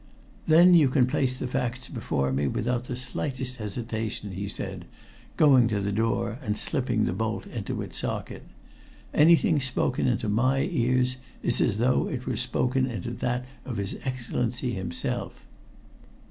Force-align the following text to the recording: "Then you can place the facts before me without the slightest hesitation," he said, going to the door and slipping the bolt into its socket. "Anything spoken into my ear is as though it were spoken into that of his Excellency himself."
"Then 0.47 0.73
you 0.73 0.89
can 0.89 1.05
place 1.05 1.37
the 1.37 1.45
facts 1.45 1.87
before 1.87 2.33
me 2.33 2.47
without 2.47 2.85
the 2.85 2.95
slightest 2.95 3.57
hesitation," 3.57 4.31
he 4.31 4.47
said, 4.49 4.85
going 5.37 5.67
to 5.67 5.79
the 5.79 5.91
door 5.91 6.39
and 6.41 6.57
slipping 6.57 7.05
the 7.05 7.13
bolt 7.13 7.45
into 7.45 7.83
its 7.83 7.99
socket. 7.99 8.41
"Anything 9.13 9.59
spoken 9.59 10.07
into 10.07 10.27
my 10.27 10.61
ear 10.71 11.05
is 11.43 11.61
as 11.61 11.77
though 11.77 12.07
it 12.09 12.25
were 12.25 12.35
spoken 12.35 12.87
into 12.87 13.11
that 13.11 13.45
of 13.63 13.77
his 13.77 13.95
Excellency 14.03 14.73
himself." 14.73 15.45